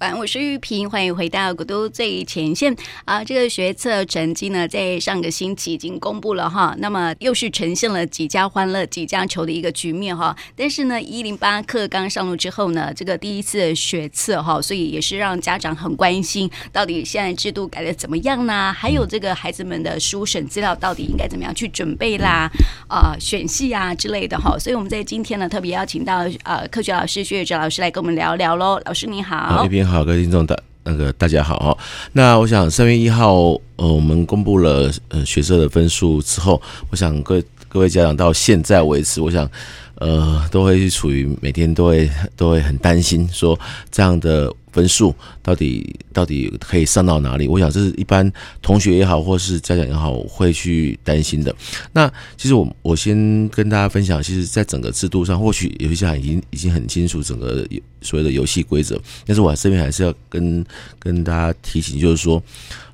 [0.00, 2.72] 晚，我是玉萍，欢迎回到古都最前线
[3.04, 3.24] 啊！
[3.24, 10.36] 这个学测成绩呢，在上个星期已经公布了哈，那么又是呈现了几家欢乐几家愁的一个局面哈。
[10.54, 18.72] 但是呢，一零八课刚上路之后呢，这个第一次学测哈，所以也是让家长很关心，到底现在制度改的怎么样呢？
[18.72, 22.48] 还有这个孩子们的书审资料到底应该怎么样去准备啦？
[22.88, 24.56] 啊，选系啊之类的哈。
[24.60, 28.80] 所以我们在今天呢，特别邀请到呃科学老师薛岳哲老师来跟我们聊聊喽。
[28.84, 31.76] 老师你好，好，各位听众大那个大家好啊。
[32.12, 33.34] 那我想三月一号
[33.76, 39.50] 呃，我们公布了呃学测的分数之后，我想各各位家长到现在为止，我想
[39.94, 43.58] 呃都会处于每天都会都会很担心说
[43.90, 44.52] 这样的。
[44.78, 47.48] 分数到底到底可以上到哪里？
[47.48, 48.32] 我想这是一般
[48.62, 51.52] 同学也好，或是家长也好，会去担心的。
[51.92, 57.66] 那其实我我先跟大家分享，其实，在整个制度上，或许有些家长已经已经很清楚整个
[58.02, 58.96] 所谓的游戏规则，
[59.26, 60.64] 但是我这边还是要跟
[61.00, 62.40] 跟大家提醒，就是说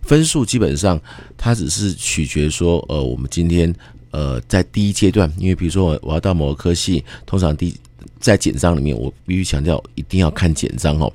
[0.01, 0.99] 分数基本上
[1.37, 3.75] 它只是取决说，呃，我们今天
[4.11, 7.75] 呃在第一阶段，因为比如说我我要到某个科系，通常第
[8.21, 11.13] 在简章里面，我必须强调一定要看简章哦。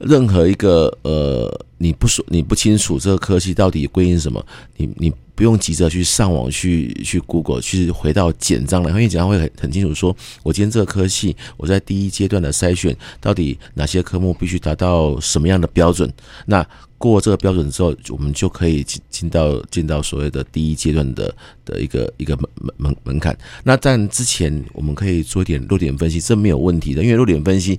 [0.00, 4.44] 任何一个呃，你不说你不清楚这个科系到底归因什么，
[4.76, 16.12] 你你不用急着去上网去去 Google 去回到简章来，因为简章会很很清楚说，我今天这个科系我在第一阶段的筛选到底哪些科目必须达到什么样的标准，
[16.46, 21.32] 那过这个标准之后，我们就可以进进到进到所谓的第一阶段的
[21.64, 23.36] 的一个一个门门门门槛。
[23.62, 27.78] 那在之前我们可以做一点弱点分析，这没有问题的，因为弱点分析。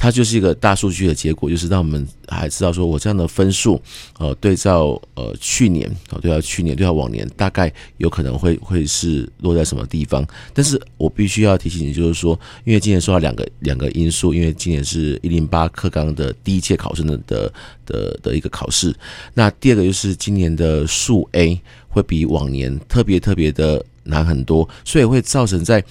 [0.00, 3.82] 它就是一个大数据的结果，就是让我们还知道说，我这样的分数，
[4.16, 10.24] 呃，对照呃去年，哦，对照去年，对照往年，大概有可能会会是落在什么地方。
[10.54, 17.52] 但是我必须要提醒你，就是说，因为今年受到两个两个因素，因为今年是一零八课纲的第一届考生的的
[17.84, 18.94] 的的一个考试。
[19.34, 25.84] 那第二个就是今年的数 A 会比往年特别特别的难很多，所以会造成在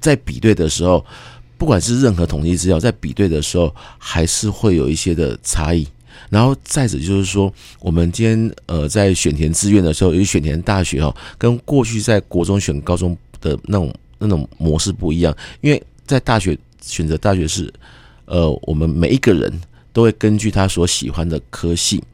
[0.00, 1.04] 在比对的时候。
[1.64, 5.88] 不管是任何统计资料，在比对的时候，还是会有一些的差异。
[6.28, 15.34] 然后再者就是说，我们今天呃在选填志愿的时候，由于选填大学哈，跟过去在国中选高中的那种那种模式不一样。
[15.62, 17.72] 因为在大学选择大学是，
[18.26, 19.50] 呃，我们每一个人
[19.90, 22.04] 都会根据他所喜欢的科系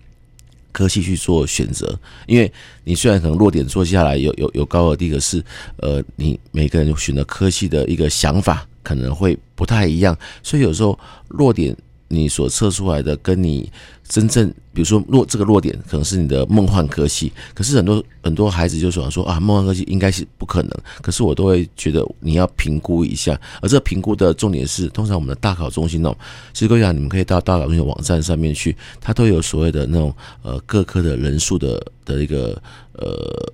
[0.70, 1.98] 科系去做选择。
[2.28, 2.52] 因为
[2.84, 5.44] 你虽然可能落点做下来有有有高和低，可是
[5.78, 8.64] 呃，你每个人选择科系的一个想法。
[8.82, 10.98] 可能会不太一样，所以有时候
[11.28, 11.76] 弱点
[12.08, 13.70] 你所测出来的，跟你
[14.08, 20.70] 真正，比如说弱这个弱点可能是你的梦幻科系，可是很多很多孩子就想说啊，梦幻科系应该是不可能，
[21.02, 26.12] 可是我都会觉得你要评估一下，而这评估的重点是，通常我们的大考中心哦，
[26.52, 30.12] 其实各位讲，你们可以到大考中心网站上面去，它都有所谓的那种
[30.42, 32.60] 呃各科的人数的的一个
[32.94, 33.52] 呃，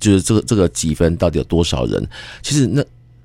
[0.00, 2.08] 就是这个这个几分到底有多少人，
[2.42, 2.82] 其实那。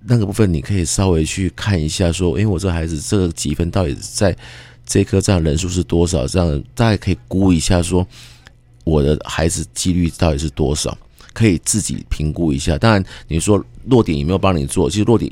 [0.09, 4.33] 那个部分你可以稍微去看一下，说，因为我这孩子这个几分到底在
[4.85, 6.25] 这科这样人数是多少？
[6.25, 8.07] 这样大概可以估一下，说
[8.85, 10.97] 我的孩子几率到底是多少？
[11.33, 12.77] 可以自己评估一下。
[12.77, 14.89] 当然，你说落点有没有帮你做？
[14.89, 15.29] 其实落点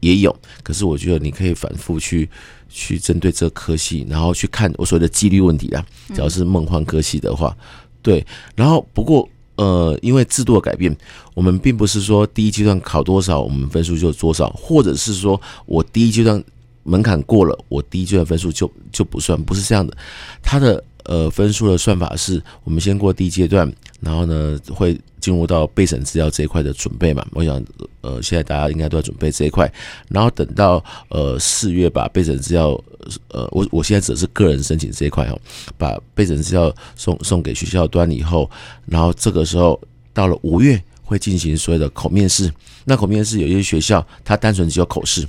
[0.00, 2.28] 也有，可是我觉得你可以反复去
[2.68, 5.82] 去针对这个科系，然后去看我所谓的几率问题啊。
[6.08, 7.56] 只要是梦幻科系的话，
[8.02, 8.26] 对。
[8.54, 9.26] 然后不过。
[9.58, 10.96] 呃，因为制度的改变，
[11.34, 16.42] 我们并不是说第一阶段考多少，我们分数就多少，或者是说我第一阶段
[16.84, 19.96] 门槛过了，我第一阶段分数就就不算，不是这样的。
[20.40, 23.70] 它的呃分数的算法是，我们先过第一阶段，
[24.00, 24.96] 然后呢会
[25.28, 27.26] 进入到备审资料这一块的准备嘛。
[27.32, 27.62] 我想，
[28.00, 29.70] 呃，现在大家应该都要准备这一块，
[30.08, 32.82] 然后等到呃四月把备审资料。
[33.28, 35.40] 呃，我我现在指的是个人申请这一块哦，
[35.78, 38.50] 把备审资料送送给学校端以后，
[38.84, 39.80] 然后这个时候
[40.12, 42.52] 到了五月会进行所谓的口面试。
[42.84, 45.26] 那口面试有些学校它单纯只有口试，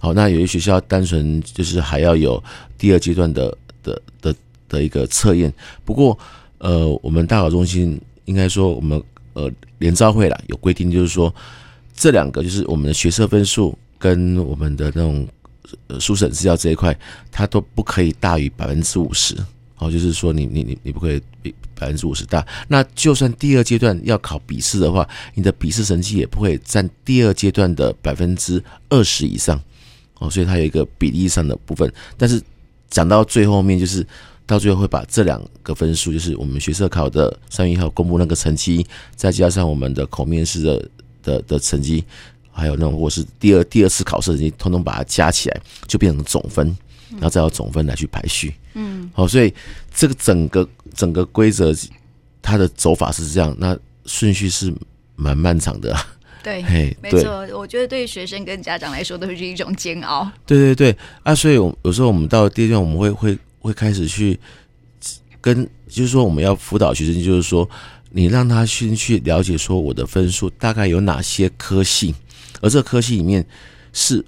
[0.00, 2.42] 好，那有些学校单纯就是还要有
[2.78, 4.34] 第二阶段的的的
[4.66, 5.52] 的一个测验。
[5.84, 6.18] 不过
[6.58, 9.02] 呃，我们大考中心应该说我们
[9.34, 11.34] 呃联招会啦有规定，就是说
[11.94, 15.28] 这两个就是我们的学测分数跟我们的那种。
[15.88, 16.94] 呃，书审资料这一块，
[17.30, 19.34] 它都不可以大于百分之五十，
[19.78, 22.46] 哦，就是说你你你你不可以比百分之五十大。
[22.68, 29.58] 那就算第二阶段要考笔试的话，你的笔试成绩也不会占第二阶段的百分之二十以上，
[30.18, 31.90] 哦，所以它有一个比例上的部分。
[32.18, 32.42] 但是
[32.90, 34.06] 讲到最后面，就是
[34.52, 40.88] 到最后会把这两个分数，就是我们学测考的三月一号公布那个成绩，再加上我们的口面试的
[41.22, 42.04] 的的成绩。
[42.54, 45.58] 还有那种，或是第二第二次考试，成绩通通把它加起来，
[45.88, 46.66] 就变成总分，
[47.12, 48.54] 然后再用总分来去排序。
[48.74, 49.54] 嗯好，所以
[49.94, 51.74] 这个整个整个规则
[52.42, 54.70] 它的走法是这样，那顺序是
[55.16, 55.96] 蛮漫长的。
[56.42, 60.30] 对， 嘿，没错，我觉得对学生跟家长来说都是一种煎熬。
[60.44, 64.38] 对对对，啊，所以有时候我们到第二段，我们会会会开始去
[65.40, 67.68] 跟，就是说我们要辅导学生，就是说
[68.10, 72.14] 你让他先去了解说我的分数大概有哪些科系，
[72.60, 73.46] 而这科系里面
[73.92, 74.24] 是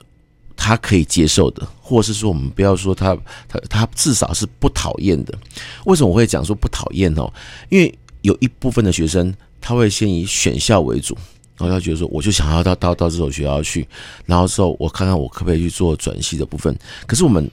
[0.57, 3.15] 他可以接受的，或是说我们不要说他
[3.47, 5.37] 他他至少是不讨厌的。
[5.85, 7.31] 为什么我会讲说不讨厌哦？
[7.69, 7.93] 因为
[8.23, 11.17] 有一部分的学生他会先以选校为主。
[11.57, 13.87] 然后他觉得说，我就想要到到到这所学校去，
[14.27, 16.77] 然后之后我看看我可不可以去做转系的部分。
[17.07, 17.49] 可是我们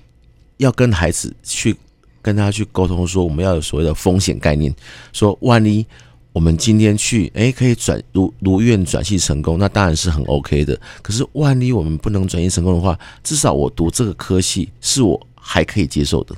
[0.61, 1.75] 要跟孩子去
[2.21, 4.73] 跟他去沟通，说我们要有所谓的风险概念，
[5.11, 5.83] 说万一
[6.33, 10.79] 我们今天去，哎，可以转如如愿转系成功，那当然是很 OK 的。
[11.01, 16.35] 可是万一我们不能转系成功的话，至少我读这个科系是我还可以接受的。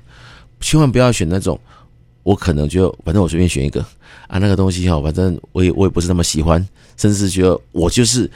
[0.62, 1.60] 千万不要选那种
[2.24, 3.86] 我可能就反正我随便选一个
[4.28, 6.66] 啊，那个东西哈，反正我也我也不是那么喜欢。
[6.96, 8.32] 甚至觉得我就是，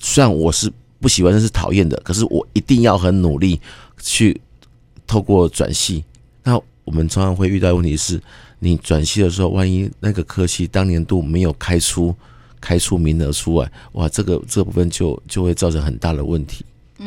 [0.00, 3.60] 虽然我是不喜欢，但是讨厌的，可是我一定要很努力
[4.00, 4.40] 去
[5.12, 6.02] 透过转系。
[6.42, 8.18] 那我们常常会遇到问题是，
[8.60, 12.14] 你转系的时候，万一那个科系当年度没有开出
[12.58, 16.64] 开出名额出来，哇，这个这部分就就会造成很大的问题。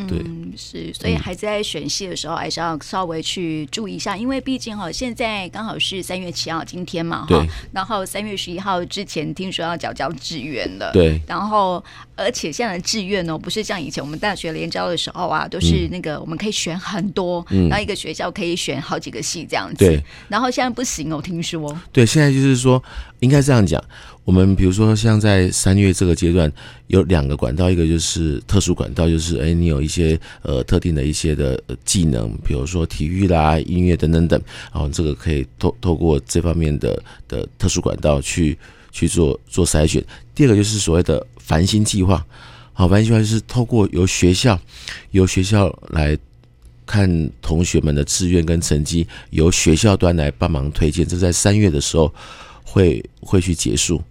[0.08, 0.20] 对。
[0.20, 11.84] 嗯，是，所以孩子在选戏的时候还是要稍微去注意一下，因为毕竟哈，现在刚好是三月七号今天嘛，哈，然后三月十一号之前听说要缴交志愿的，对，然后
[12.16, 22.82] 而且现在的志愿呢，不是像以前我们大学联招的时候啊，都是那个我们可以选很多，嗯，然后一个学校可以选好几个系这样子，对，然后现在不行哦，听说，对，现在就是说
[23.26, 23.84] 应该这样讲。
[24.24, 26.52] 我们比如说，像在三月这个阶段，
[26.88, 34.40] 有两个管道，一个就是特殊管道，就是哎，你有一些呃特定的一些的技能，比如说体育啦、音乐等等等，
[34.72, 38.58] 然后这个可以透透过这方面的的特殊管道去
[38.92, 40.04] 去做做筛选。
[40.34, 42.26] 第二个就是所谓的繁星计划，
[42.74, 44.60] 好，繁星计划就是透过由学校
[45.12, 46.18] 由学校来
[46.88, 52.12] 看同学们的志愿跟成绩，由学校端来帮忙推荐，这在三月的时候
[52.66, 54.02] 会会去结束。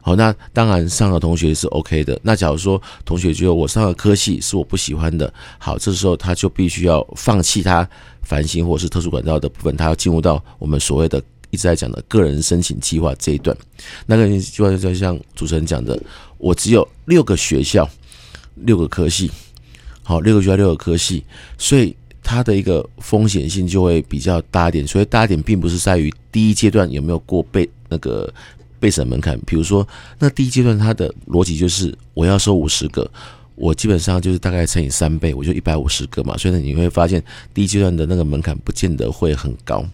[0.00, 2.18] 好，那当然上的同学是 OK 的。
[2.22, 7.86] 那假如说同学觉得我上的科系是我不喜欢的，好，这时候他就必须要放弃他
[8.22, 13.54] 繁星或是特殊管道的部分，他要进入到我们所谓的一直在讲的个人申请计划这一段。
[14.06, 16.00] 那个计划就像主持人讲的，
[16.38, 17.86] 我只有六个学校，
[18.54, 19.30] 六个科系，
[20.02, 21.22] 好，六个学校六个科系，
[21.58, 21.94] 所以
[22.28, 24.86] 它的一个风险性就会比较大一点。
[24.86, 28.32] 所以大一点并不是在于第一阶段有没有过被那个。
[28.80, 29.84] 备审门槛，比如说，
[30.20, 33.10] 那第一阶段它的逻辑就是我要收五十个，
[33.56, 36.36] 我基本上就是大概乘以三倍，我就一百五十个嘛。
[36.36, 37.20] 所以呢，你会发现
[37.52, 39.84] 第一阶段的那个门槛不见得会很高，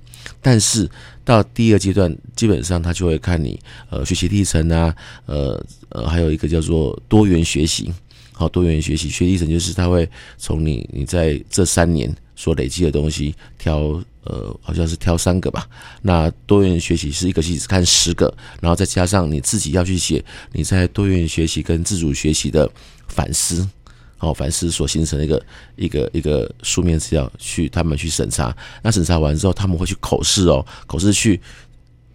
[0.43, 0.87] 但是
[1.25, 3.59] 到第二阶段，基本上他就会看你
[3.89, 4.95] 呃学习历程啊，
[5.25, 5.59] 呃
[5.89, 7.91] 呃，还有一个叫做多元学习，
[8.35, 14.03] 好，多元学习学习历程就是他会从你你在这三年所累积的东西挑。
[14.27, 15.69] 呃，好像是挑三个吧。
[16.01, 22.67] 那多元学习是一个系只看十个，然后再加上你自己要去写你在多元学习跟自主学习的
[23.07, 23.69] 反思，
[24.17, 25.47] 好，反思所形成的一个
[25.77, 28.57] 一个一个书面资料，去他们去审查。
[28.83, 31.39] 那审查完之后，他们会去口试哦，口试去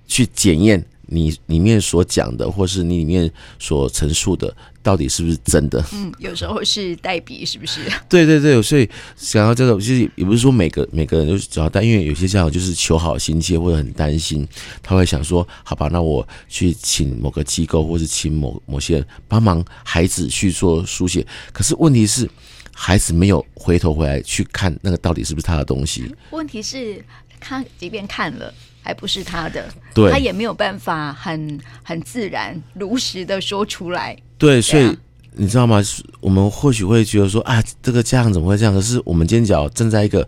[0.07, 0.83] 去检验。
[1.11, 5.83] 你里面所讲的，或是你里面所陈述的，到底是不是真的？
[5.93, 7.81] 嗯，有时候是代笔，是不是？
[8.09, 14.47] 对对对，所以想要这种，其实也不是说每个每个人都只要带，因为有些家长就是求好心切，或者很担心，
[14.81, 21.25] 他会想说：好吧，那我去请某个机构，或是请某某些人帮忙孩子去做书写。
[21.51, 22.29] 可是问题是，
[22.73, 26.13] 孩子没有回头回来去看那个到底是不是他的东西。
[26.31, 27.03] 问题是，
[27.39, 28.53] 他即便看了。
[28.81, 34.17] 还不是他的，对，他也没有办法很很自然如实的说出来。
[34.37, 34.97] 对，所以
[35.33, 35.83] 你知道吗？
[36.21, 38.73] 我们或许会觉得说啊，这个家长怎么会这样？
[38.73, 40.27] 可是我们今天只要站在一个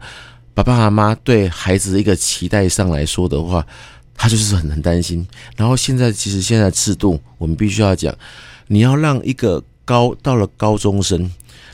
[0.54, 3.66] 爸爸妈妈对孩子的一个期待上来说的话，
[4.16, 5.26] 他就是很很担心。
[5.56, 8.14] 然后现在其实现在制度，我们必须要讲，
[8.68, 11.32] 你要让一个高到了高中生，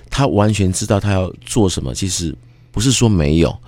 [0.09, 2.33] 他完全知道他要做什么，其实
[2.71, 3.59] 不是说没有，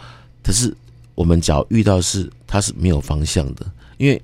[0.41, 0.73] 可是。
[1.19, 4.21] 我们只要遇到是他是没有方向的，因为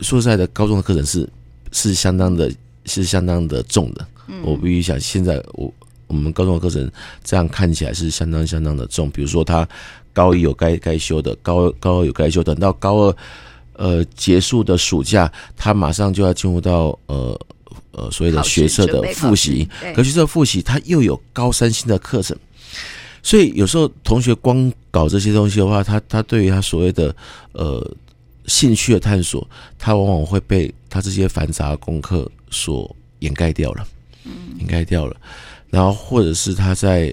[0.00, 1.28] 说实在的，高中的课程是
[1.70, 2.50] 是相当的，
[2.86, 4.08] 是相当的重的。
[4.42, 5.70] 我必须想，现在我
[6.06, 6.90] 我们高中的课程
[7.22, 9.10] 这样看起来是相当相当的重。
[9.10, 9.68] 比如说，他
[10.14, 13.16] 高一有该该修的，高高二有该修，等到高二
[13.74, 17.38] 呃结束的暑假，他马上就要进入到呃
[17.90, 19.68] 呃所谓的学测的复习。
[19.94, 22.34] 可学测复习，他又有高三新的课程。
[23.26, 27.12] 所以有时候同学光搞这些东西的话，他他对于他所谓的
[27.54, 27.84] 呃
[28.46, 29.44] 兴趣的探索，
[29.76, 33.84] 他往往会被他这些繁杂的功课所掩盖掉了，
[34.58, 35.16] 掩盖掉了。
[35.70, 37.12] 然后或者是他在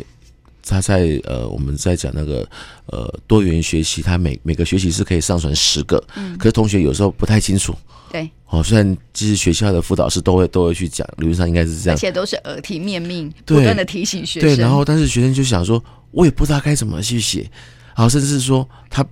[0.63, 2.47] 他在呃我们在讲那个
[2.85, 5.97] 呃多元学习，他每每个学习是可以上传十个，
[6.37, 7.73] 可是同学有时候不太清楚。
[8.11, 14.47] 对，哦，虽然其实学校的辅导师都会都会去讲，理论上应该是这样，而且都是耳提面命，不断的提醒学生。
[14.47, 17.51] 对，然后但是学生就想说，我也不知道该怎么去写，
[17.93, 19.05] 好，甚至是说他，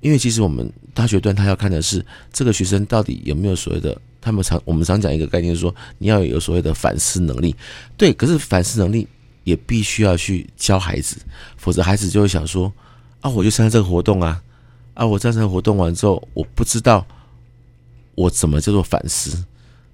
[0.00, 7.54] 因为其实我们大学段他要看的是这个学生到底有没有所谓的，他们常我们常讲一个概念，说你要有所谓的反思能力。
[7.96, 9.06] 对，可是反思能力
[9.44, 11.16] 也必须要去教孩子，
[11.58, 12.72] 否则孩子就会想说，
[13.20, 14.42] 啊，我就参加这个活动啊，
[14.94, 17.06] 啊，我参加活动完之后，我不知道。
[18.14, 19.44] 我怎么叫做反思？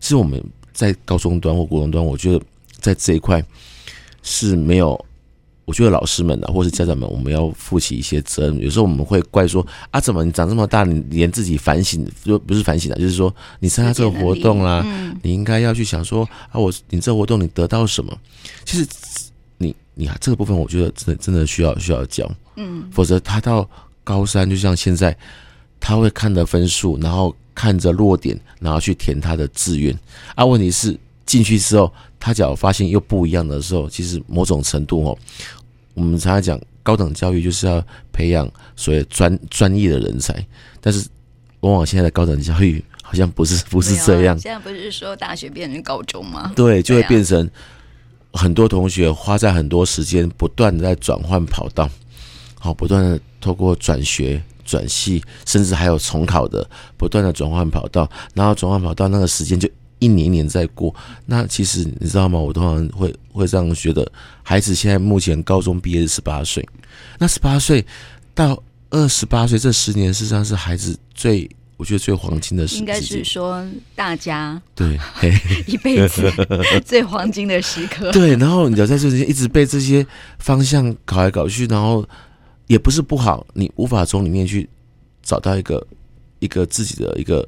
[0.01, 0.43] 是我们
[0.73, 2.41] 在高中端或国中端，我觉得
[2.79, 3.45] 在这一块
[4.23, 5.05] 是没有。
[5.65, 8.59] 我觉得老师们啊，或是家长们，我们要负起一些责任。
[8.59, 18.17] 有时候我们会怪说啊，怎么你长这么大，你连自己反省就不是反省了，就是说你参加这个活动啦，嗯、你应该要去想说啊，我你这个活动你得到什么？
[18.65, 18.87] 其实
[19.59, 23.69] 你你这个部分，我觉得真的真的需要需要教，嗯，否则他到
[24.03, 25.17] 高三，就像现在，
[25.81, 27.35] 他会看着分数，然后。
[27.57, 29.97] 看着落点，然后去填他的志愿
[30.35, 30.45] 啊。
[30.45, 31.95] 问题是进去之后，
[32.25, 35.19] 他只要发现又不一样的时候，其实某种程度哦，
[35.93, 40.35] 我们常常讲高等教育就是要培养所谓专专业的人才，
[40.81, 41.07] 但是
[41.61, 44.39] 往往现在的高等教育好像不是不是这样。
[44.39, 46.51] 现在不是说大学变成高中吗？
[46.57, 47.47] 对，就会变成
[48.33, 51.87] 很多同学花在很多时间，不断的在转换跑道，
[52.59, 54.43] 好，不断的透过转学。
[54.67, 56.67] 转系，甚至还有重考的，
[56.97, 60.95] 不断的转换跑道，然后转换跑道那个时间就一年一年在过。
[61.27, 62.39] 那其实你知道吗？
[62.39, 64.11] 我通常会会这样觉得，
[64.43, 66.67] 孩子现在目前高中毕业是十八岁，
[67.19, 67.85] 那十八岁
[68.35, 72.81] 到二十八岁这十年，事实上是孩子最我觉得最黄金的时间。
[72.81, 74.99] 应该是说大家对
[75.67, 76.33] 一辈子
[76.85, 78.13] 最黄金的时刻。
[78.13, 80.07] 对，然后你要在这间一直被这些
[80.39, 82.07] 方向搞来搞去，然后。
[82.67, 84.67] 也不是不好，你无法从里面去
[85.23, 85.87] 找到一个
[86.39, 87.47] 一个自己的一个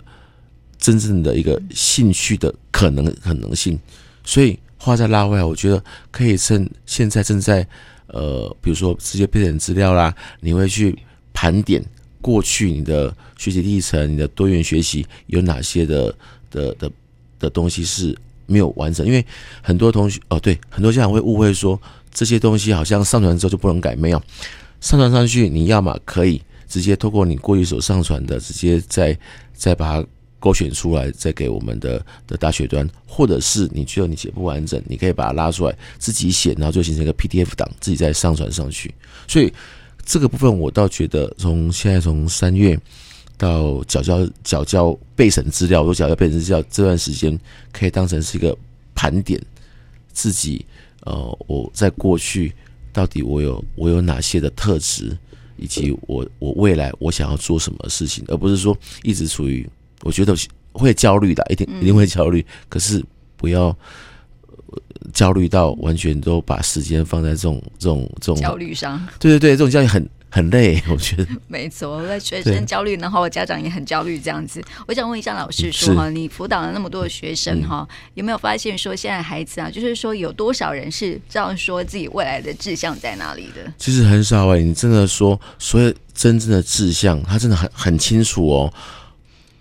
[0.79, 3.79] 真正的一个兴趣的可能可能性，
[4.25, 7.67] 所以话再拉回来，我觉得可以趁现在正在
[8.09, 10.97] 呃，比如说直接备点资料啦，你会去
[11.33, 11.83] 盘点
[12.21, 16.15] 过去你的学习历程，你的多元学习有哪些的
[16.51, 16.91] 的的
[17.39, 18.17] 的东西是
[18.47, 19.25] 没有完成，因为
[19.63, 21.81] 很多同学哦，对，很多家长会误会说
[22.13, 24.23] 这些东西好像上传之后就不能改，没有。
[24.81, 29.19] 上传上去，你要么可以直接透过你过去所上传的，直接再
[29.53, 30.07] 再把它
[30.47, 38.95] 勾选出来，再给我们的的大学端，或者是你觉得你写不完整，你可以把它拉出来自己写，然后就形成一个 PDF 档，自己再上传上去。
[39.27, 39.53] 所以
[40.05, 42.79] 这个部分我倒觉得，从现在从三月
[43.37, 47.37] 到缴交缴交备审资料，我缴交备审资料这段时间，
[47.73, 48.57] 可以当成是一个
[48.95, 49.41] 盘点
[50.13, 50.65] 自己。
[51.01, 52.55] 呃，我在过去。
[52.93, 55.15] 到底我有我有哪些的特质，
[55.59, 59.69] 以及我我未来我想要做什么事情，而不是说一直处于
[60.03, 60.35] 我觉得
[60.73, 63.05] 会焦虑的，一定一定会焦虑，可是
[63.37, 63.77] 不要
[65.13, 68.99] 焦虑到完全都把时间放在这种这种这种焦虑上。
[69.19, 70.09] 对对对，这种焦虑很。
[70.29, 71.97] 很累，我觉得 没错。
[71.97, 74.61] 我在学生焦虑，然后家长也很焦虑，这样子。
[74.87, 83.73] 我想问一下老师说哈，你辅导了那么多的学生哈，有没有发现说现在孩子啊，就是说有多少人是这样说自己未来的志向在哪里的？
[83.79, 88.75] 其实很少哎、欸，你真的说，所有真正的志向，他真的很很清楚哦。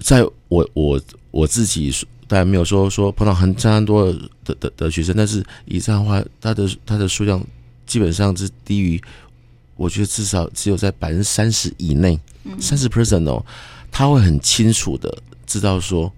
[0.06, 1.92] 在我我我自己
[2.28, 4.06] 当然没有说说碰到很非常多
[4.44, 7.44] 的的的，学生，但是以这样的话，他的他的数量
[7.88, 9.02] 基本上是低于。
[9.76, 12.20] 我觉得至少只有在百分之三十以内，
[12.60, 13.44] 三十 percent 哦，
[13.92, 15.12] 他会很清楚的
[15.48, 16.10] 知道说，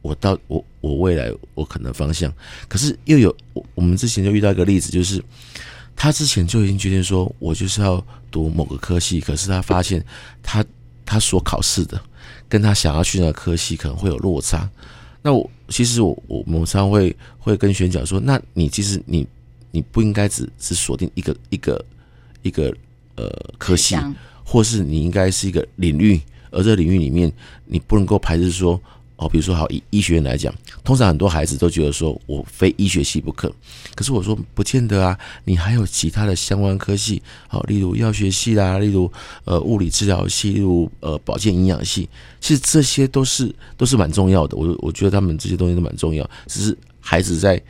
[0.00, 2.32] 我到我我未来我可能方向。
[2.68, 5.22] 可是又有我我们之前就遇到一个例子，就是
[5.94, 10.02] 他之前就已经决定说我就是要读某个科系，可是他发现
[10.42, 10.64] 他
[11.04, 12.00] 他所考试的
[12.48, 14.68] 跟他想要去那个科系可能会有落差。
[15.22, 19.26] 那我其实我我们常常会会跟学员讲说，那你其实你
[19.70, 21.84] 你不应该只只锁定一个一个
[22.42, 22.74] 一个。
[23.18, 23.96] 呃，科系，
[24.44, 27.32] 或是你应该是一个领域，而这个领域里面，
[27.64, 28.78] 你不能够排斥说，
[29.16, 30.54] 哦，比如说好以医学院来讲，
[30.84, 33.52] 通常很多孩子都觉得说我非医学系不可，
[33.94, 39.10] 可是我说不见得啊，你还有其他的相关科系，好，例如药学系啦，例如
[39.44, 42.08] 呃物理治疗系，例如呃保健营养系，
[42.40, 47.60] 其实这些都是都是蛮重要的，我我觉得他们这些东西都蛮重要，只是孩子在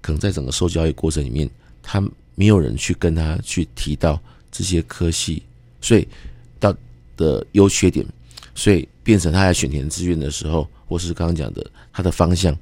[0.00, 1.48] 可能在整个受教育过程里面，
[1.82, 2.02] 他
[2.34, 4.20] 没有人去跟他去提到。
[4.56, 5.42] 这些科系，
[5.80, 6.06] 所以
[6.60, 6.72] 到
[7.16, 8.06] 的优缺点，
[8.54, 12.56] 所以变成他在选填志愿的时候，或是刚刚讲的他的方向，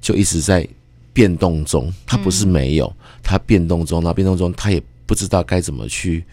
[0.00, 0.66] 就一直在
[1.12, 1.92] 变动中。
[2.06, 6.24] 他不是没有，他变动中，那变动中他也不知道该怎么去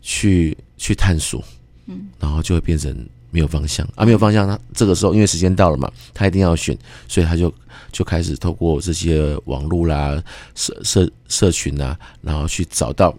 [0.00, 1.42] 去去探索，
[1.86, 2.94] 嗯，然后就会变成
[3.30, 4.46] 没有方向啊，没有方向。
[4.46, 6.76] 他这个时候因为时间到了嘛，他一定要选，
[7.08, 7.52] 所以他就
[7.90, 10.22] 就开始透过这些网络啦、
[10.54, 13.14] 社社社群啊，然后去找到。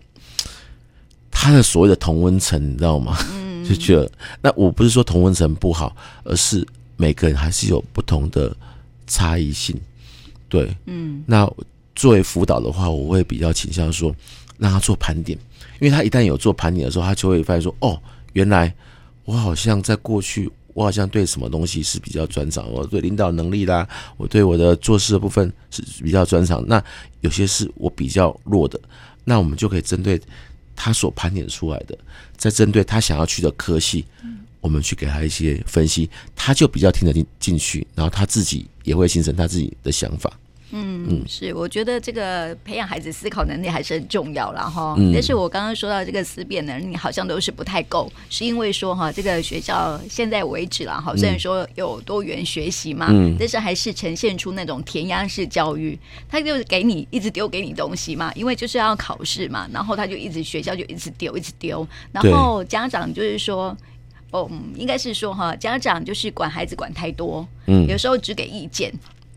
[1.35, 3.17] 他的所谓的同温层，你知道吗？
[3.33, 5.93] 嗯， 就觉得那我不是说同温层不好，
[6.23, 6.65] 而是
[7.03, 8.55] 每个人还是有不同的
[9.07, 9.77] 差异性。
[10.47, 11.45] 对，嗯，那
[11.93, 14.15] 作为辅导的话，我会比较倾向说
[14.57, 15.37] 让他做盘点，
[15.81, 18.73] 因为他一旦有做盘点的时候，他就会发现说，哦，原来
[19.25, 26.81] 我好像在过去，我好像对什么东西是比较专长，我对领导能力啦，我对我的做事的部分是比较专长，那
[27.19, 28.79] 有些是我比较弱的，
[29.25, 30.17] 那我们就可以针对。
[30.75, 31.95] 他所盘点出来的，
[32.35, 34.03] 再针对他想要去的科系，
[34.63, 40.31] 我们去给他一些分析，他就比较听得进进去，然后他自己也会形成他自己的想法。
[40.75, 44.95] 嗯嗯，是，我觉得这个培养孩子思考能力还是很重要了哈。
[44.97, 55.95] 嗯，但是我刚刚说到这个思辨能力好像都是不太够，是因为说哈，这个学校现在为止了哈，虽然说有多元学习嘛，嗯，但是还是呈现出那种填鸭式教育，
[56.27, 63.77] 他就是给你一直丢给你东西嘛，因为就是要考试嘛，然后他就一直学校就一直丢一直丢，然后家长就是说，
[64.33, 68.91] 哦，应该是说哈，家长就是管孩子管太多，嗯，有时候只给意见。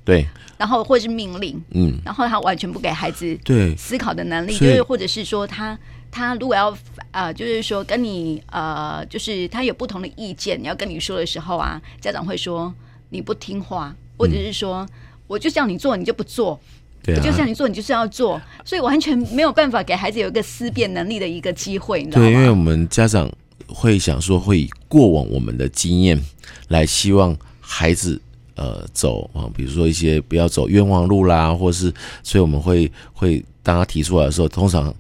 [0.07, 0.25] 对，
[0.57, 3.77] 然后或是命令，嗯，然后他完全不给孩子对。
[3.77, 5.79] 思考的能力，就是或者是说他
[6.11, 6.75] 他如果要
[7.11, 12.73] 呃，就是说跟你呃，就是他有不同的意见，你要跟你说的时候啊，家长会说
[13.11, 14.89] 你不听话，或者是说、嗯、
[15.27, 16.59] 我就叫你做你就不做，
[17.03, 22.27] 对、啊，我就叫你做你就是要做，所以完全没有办法给孩子有一个思辨能力的一个机会，你知道吗？
[22.29, 23.29] 对，因为我们家长
[23.69, 26.23] 会想说会以过往我们的经验
[26.69, 28.21] 来希望孩子。
[28.59, 34.95] 呃，走啊，比如说一些不要走冤枉路啦，或是，所以我们会会当他提出来的时候，通常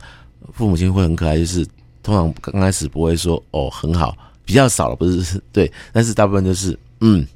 [0.52, 1.66] 父母亲会很可爱，就是
[2.02, 7.26] 通常刚开始不会说哦很好，比较少了，不是对，但是大部分就是嗯，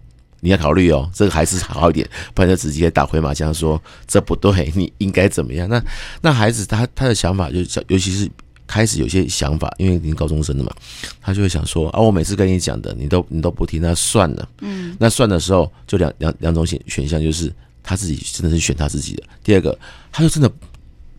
[0.40, 5.66] 你要考虑哦，这个还是好一点，不然就直接打回马枪说这不对，你应该怎么样？
[5.70, 5.82] 那
[6.20, 8.30] 那孩子他他的想法就是，尤其是。
[8.70, 10.72] 开始有些想法，因为你是高中生的嘛，
[11.20, 14.48] 他就会想说啊，我每次跟你讲的，你都你都不听，那算了。
[14.60, 17.52] 嗯，那算的时候，就两两两种选选项，就是
[17.82, 19.24] 他自己真的是选他自己的。
[19.42, 19.76] 第二个，
[20.12, 20.48] 他就真的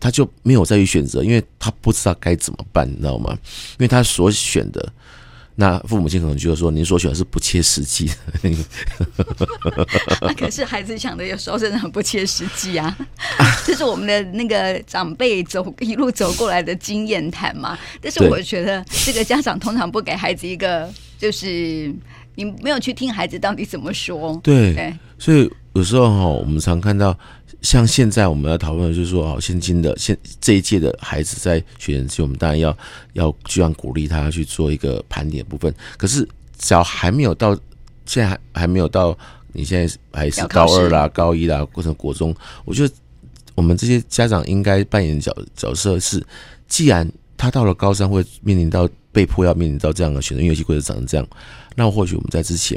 [0.00, 3.36] 他就没有再去选择，因为他不知道该怎么办，你知道吗？
[3.72, 4.92] 因为他所选的。
[5.54, 8.14] 那父母亲可能觉得说，您所选的是不切实际的。
[10.36, 12.96] 可是孩子想的有时候真的很不切实际啊，
[13.66, 17.78] 这是我们的那个长辈走一路走过来的经验谈嘛。
[18.00, 21.94] 但是我觉得这个家长通常不给孩子一个，就是
[22.34, 24.40] 你没有去听孩子到底怎么说。
[24.42, 27.18] 对，对，所以有时候哈，我们常看到。
[27.62, 32.76] 像现在我们要讨论的就是说，哦，现今的现这一届的孩子在学前期，我们当然要
[33.12, 35.72] 要这样鼓励他去做一个盘点部分。
[35.96, 37.54] 可是只要还没有到，
[38.04, 39.16] 现在还还没有到，
[39.52, 42.92] 你现在还是高二啦、高一啦，或者国中，我觉得
[43.54, 46.20] 我们这些家长应该扮演角角色是，
[46.66, 51.26] 既然他到了高三会面临到被迫要面临到这样的选择，因为游戏规则长成这样，
[51.76, 52.76] 那或许我们在之前，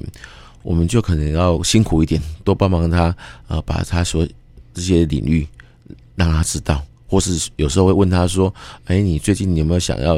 [0.61, 3.15] 我们就可能要辛苦一点，多帮忙他，
[3.47, 4.27] 呃，把他所
[4.75, 5.47] 这些领域
[6.15, 8.53] 让他知道，或是有时候会问他说
[8.85, 10.17] ：“哎，你最近你有没有想要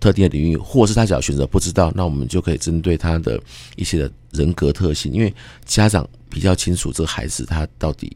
[0.00, 3.38] 特定的领域？”或是他想要选择不知道，那我们就可以针对他的
[3.76, 5.32] 一些的人格特性，因为
[5.66, 8.10] 家长比较清楚这个孩子他到底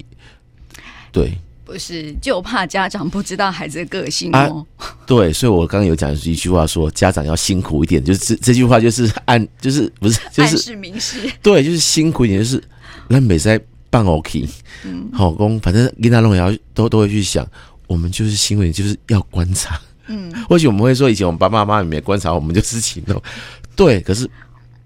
[1.13, 4.67] 对，不是就怕家长不知道孩子的个性哦。
[4.77, 12.63] 啊、对，所以我刚刚有讲一句话说，家长要辛苦一点，就是这这句话就是暗，就是不是就是暗示明示，对，就是辛苦一点，就是
[13.09, 13.61] 让美在。
[13.91, 14.49] 办 OK，
[15.13, 17.47] 好工，反正跟他弄也要都都会去想，
[17.87, 23.23] 我们就是新闻就是要观察，嗯， 或许我们会说以前我们爸爸妈妈也没观察，我们就自己弄，
[23.75, 24.29] 对，可是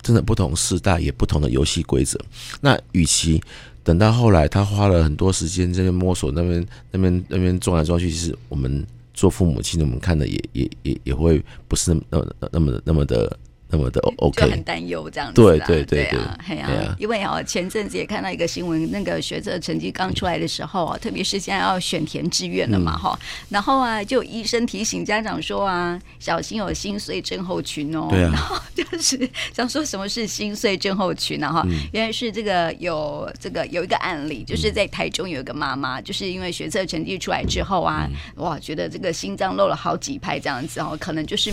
[0.03, 2.19] 真的不同时代也不同的游戏规则，
[2.61, 3.43] 那与其
[3.83, 13.37] 等到后来他花了很多时间在那边摸索，那边那边那边撞来撞去，其实我们做父母亲的，我们看的也也也也会不是那么那么那么的。
[13.73, 15.41] 那么的 OK，就很担忧这样子。
[15.41, 28.09] 对对对对啊，哎呀，因为哦，前阵子也看到一个新闻，那个学测成绩刚出来的时候啊，特别是现在要选填志愿了嘛哈，然后啊，就医生提醒家长说啊，小心有心碎症候群哦。
[28.11, 28.31] 对啊。
[28.37, 31.51] 然后就是想说什么是心碎症候群呢？
[31.51, 38.07] 哈，原来是这个有这个有一个案例，就是在台中有一个妈妈，就是因为学测成绩出来之后啊，
[38.37, 41.51] 哇，觉得这个心脏漏了好几拍这样子哦，可能就是。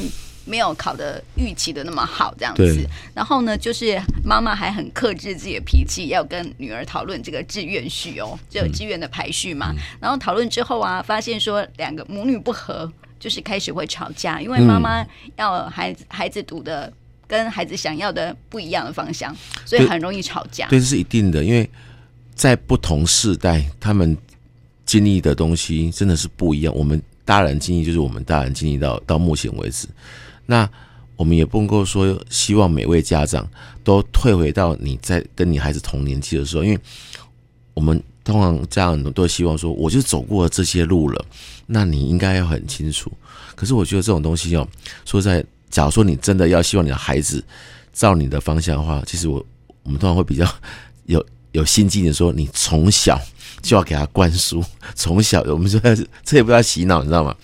[0.50, 2.90] 没有考的预期的那么好，这样子。
[3.14, 9.72] 然后呢，就是妈妈还很克制自己的脾气，要跟女儿讨论这个志愿序哦，就志愿的排序嘛。
[9.72, 15.06] 嗯、然后讨论之后啊，发现说两个母女不和，就是开始会吵架，因为妈妈
[15.38, 16.92] 要孩子孩子读的
[17.28, 19.36] 跟孩子想要的不一样的方向，
[19.66, 20.68] 所以很容易吵架。
[20.68, 21.70] 对，这是一定的，因为
[22.34, 24.18] 在不同世代，他们
[24.86, 26.74] 经历的东西真的是不一样。
[26.76, 29.88] 我们大人经历就是我们大人经历到到目前为止。
[30.50, 30.68] 那
[31.16, 33.48] 我们也不能够说希望每位家长
[33.84, 36.80] 都退回到你在跟你孩子同年纪的时候，因为
[37.76, 41.24] 我们通常家长都希望说，我就走过了这些路了，
[41.68, 43.12] 那你应该要很清楚。
[43.54, 44.68] 可是我觉得这种东西哦，
[45.06, 47.44] 说在假如说你真的要希望你的孩子
[47.94, 49.46] 照你的方向的话，其实我
[49.84, 50.52] 我们通常会比较
[51.06, 53.22] 有有心机的说，你从小
[53.62, 54.64] 就要给他灌输，
[54.96, 55.80] 从小我们说
[56.24, 57.36] 这也不要洗脑，你知道吗？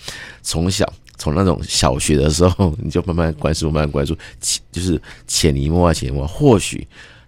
[0.42, 0.92] 从小。
[1.18, 4.16] 从那种小学的时候，你就慢慢灌输，慢慢灌输，
[4.72, 6.88] 就是潜移默化，潜移默化，或许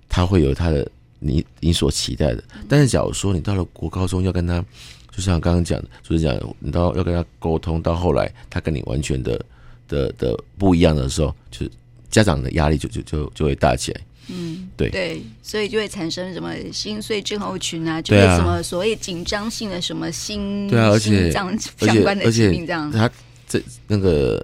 [0.09, 2.43] 他会有他的你你所期待的。
[2.67, 4.63] 但是，假如说你到了国高中要跟他，
[5.11, 9.39] 就像刚刚讲的，就是讲你到要跟他沟通，到后来他跟你完全的
[9.87, 11.71] 的的不一样的时候，就是
[12.09, 14.01] 家长的压力就就就就会大起来。
[14.29, 22.91] 嗯，对对，所以就会产生什么心碎症候群啊，就是什么所谓紧张性的什么心对啊，而且这样相关的疾病这样。
[22.91, 23.09] 他
[23.47, 24.43] 这那个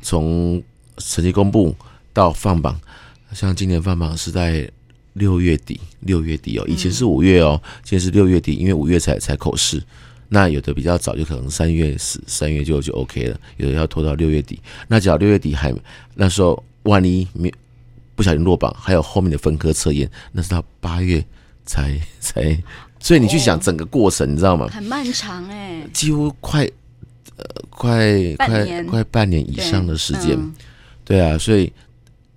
[0.00, 0.62] 从
[0.96, 1.76] 成绩公布
[2.12, 2.80] 到放榜，
[3.32, 4.68] 像今年放榜是在
[5.12, 9.82] 六月底，六月底哦，以前是五月哦，现在是六月底，因为五月才才口试，
[10.28, 14.60] 那有的比较早，就可能三月十三月就就 OK 了，有的要拖到六月底。
[14.88, 15.74] 那只要六月底还
[16.14, 17.52] 那时候，万一没
[18.14, 21.24] 不小心落榜，还有后面的分科测验，那是到八月
[21.66, 22.60] 才才，
[22.98, 24.66] 所以你去想整个过程，你知道吗？
[24.68, 26.68] 很漫长哎，几乎快。
[27.38, 30.36] 呃，快快快半年以上的时间，
[31.04, 31.72] 对，啊，所以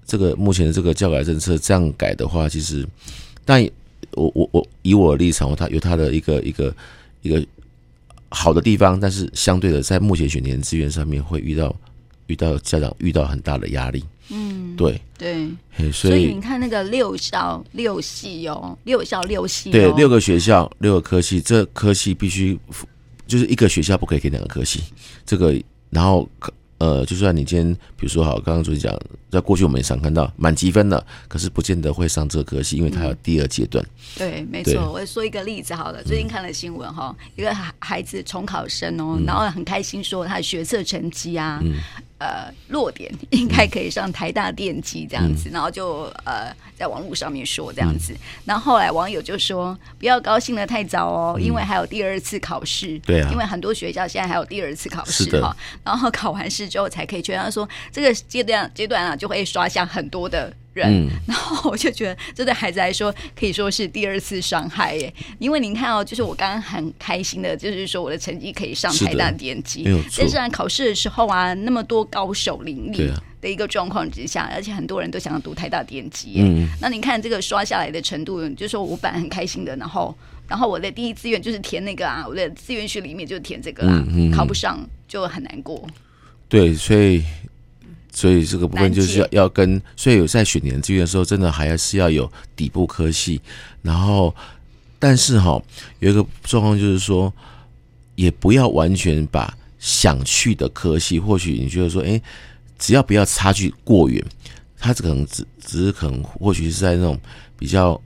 [0.05, 2.87] 这个目前的这个教改政策这样改的话，其实，
[3.43, 3.67] 但
[4.11, 6.75] 我我我以我的立场，它有它的一个一个
[7.23, 7.43] 一个
[8.29, 11.75] 好的地方，但是相对的，在目前选填资源上面会遇到
[12.27, 15.01] 遇到家长遇到很大的压力，嗯，对。
[15.17, 22.59] 对，所以，所以你看那个六校六系哦，六校六系，哦，对，六个学校六个科系，这科系必须。
[23.31, 24.81] 就是一个学校不可以给两个科系，
[25.25, 25.55] 这个
[25.89, 26.29] 然后
[26.79, 28.93] 呃，就算你今天比如说好，刚刚主持讲，
[29.29, 33.81] 在过去我们也常看到满积分的，可是不见得会上这个科系，因为它有第二阶段。
[33.85, 34.91] 嗯、对，没错。
[34.91, 41.61] 我说一个例子好了，最近看了新闻哈，嗯、一个孩子重考生哦，然后很开心说他的学测成绩啊。
[41.63, 41.75] 嗯
[42.21, 57.43] 呃，落点应该可以上台大电机这样子，嗯、然后就呃，在网络上面说这样子，嗯、然后后来网友就说不要高兴的太早哦，嗯、因为还有第二次考试，对啊，因为很多学校现在还有第二次考试哈，然后考完试之后才可以确认。
[57.43, 60.51] 他说这个阶段阶段啊，就会刷下很多的。
[60.73, 69.83] 人，嗯、然后我就觉得这对孩子来说可以说是第二次伤害耶，因为您看哦，就是我刚刚很开心的，就是说我的成绩可以上台大电机，
[70.17, 80.15] 但是在考试的时候啊，那么多高手林立的一个状况之下，啊、而且很多人都想要读台大电机，嗯，那您看这个刷下来的程度，就是说我本来很开心的，然后，
[80.47, 85.85] 然后我的第一志愿就是填那个啊，我的志愿序里面就填这个啊，嗯嗯、考不上就很难过，
[86.47, 87.23] 对，所以。
[88.11, 93.41] 所以这个部分就是要要跟，所以有在选填志愿的时候，真的还是要有底部科系。
[93.81, 94.35] 然后，
[94.99, 95.61] 但是哈，
[95.99, 97.33] 有一个状况就是说，
[98.15, 102.21] 也不要完全把想去的科系，或许你觉得说，哎，
[102.77, 104.23] 只要不要差距过远，
[104.77, 107.19] 它可能只只是可能，或许是在那种
[107.57, 107.99] 比较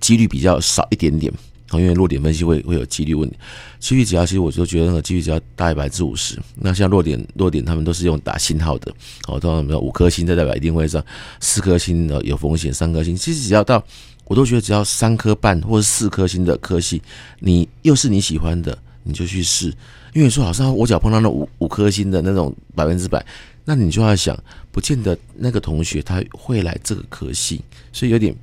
[0.00, 1.32] 几率比较少一点点。
[1.80, 3.36] 因为落点分析会会有几率问题，
[3.78, 6.38] 几率只要其实我就觉得那个几率只要大于百分之五十。
[6.56, 8.92] 那像落点落点他们都是用打星号的，
[9.26, 11.02] 哦，通常比如五颗星，就代表一定会上
[11.40, 13.82] 四颗星的有风险，三颗星其实只要到，
[14.24, 17.00] 我都觉得只要三颗半或者四颗星的科系，
[17.40, 19.72] 你又是你喜欢的，你就去试。
[20.14, 23.24] 因为说好像我只要碰到那五五颗星的那种百分之百，
[23.64, 24.38] 那你就要想，
[24.70, 28.34] 不见得那个同学他会来这个科系，所以有点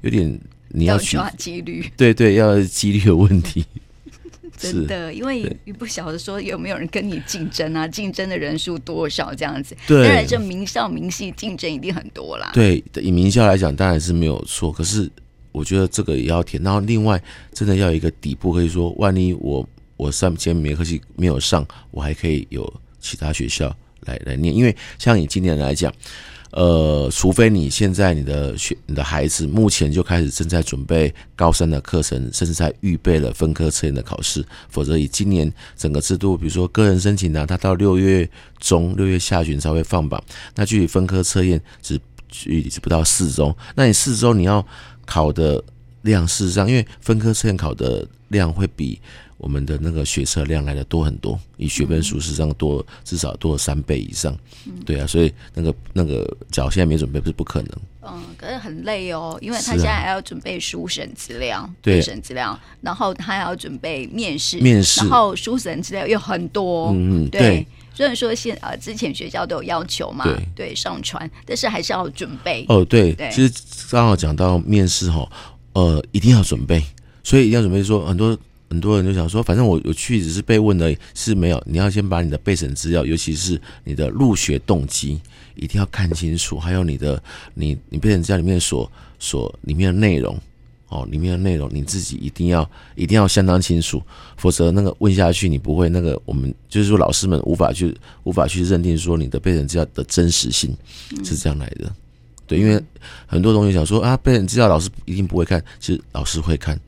[0.00, 0.40] 有点。
[0.76, 1.88] 你要抓几率？
[1.96, 3.64] 对对，要几率有问题。
[4.58, 9.76] 真的，因为你不晓得说有没有人跟你竞争啊，竞争的人数多少这样子。
[9.86, 12.50] 对，当然这名校名系竞争一定很多啦。
[12.54, 15.10] 对，以名校来讲当然是没有错，可是
[15.52, 16.62] 我觉得这个也要填。
[16.62, 17.20] 然后另外
[17.52, 24.54] 真的要有一个底部，可以说万一我我上前面科系没有上，我还可以有其他学校来来念。
[24.54, 25.92] 因为像你今年来讲。
[26.56, 38.28] 呃，除非你现在你的学你的孩子目前就开始正在准备高三的课程，甚至在预备了分科测验的考试，否则以今年整个制度，比如说个人申请呢，他到六月
[38.60, 40.22] 中、六月下旬才会放榜，
[40.54, 44.64] 那距离分科测验只距离是不到四周，那你四周你要
[45.04, 45.60] 考的
[46.02, 49.00] 量，事实上，因为分科测验考的量会比。
[49.36, 54.36] 我们的那个学测量来的多很多，以学分数实际上多至少多了三倍以上，
[54.86, 57.70] 对啊，所以那个那个，假如现在没准备，不是不可能。
[58.06, 67.66] 嗯，可是很累哦，因为他现在还要准备书审资料，对书审资料，然后他还要准备面试，面试，然后书审资料又很多，嗯嗯，对。
[67.96, 72.64] 虽然说现呃之前学校都有要求嘛，对对，上传，但是还是要准备。
[72.68, 73.54] 哦，对，对，其实
[73.88, 75.30] 刚好讲到面试哈，
[75.74, 76.82] 呃，一定要准备，
[77.22, 78.36] 所以一定要准备说很多。
[78.70, 81.62] 很多人就想说，反正我我去只是被问的，是没有。
[81.66, 85.20] 你要先把你的备审资料，尤其是你的入学动机，
[85.54, 86.58] 一定要看清楚。
[86.58, 87.22] 还有你的
[87.54, 90.36] 你你备审资料里面所所里面的内容
[90.88, 94.02] 哦，里面的内容你自己一定要一定要相当清楚，
[94.36, 100.76] 否则那个问下去你不会那个我们就是说老师们无法去无法去认定说你的备审资料的真实性
[101.24, 101.92] 是这样来的。
[102.46, 102.82] 对，因为
[103.26, 106.78] 很多同学想说啊，被人知道老师一定不会看，其实老师会看。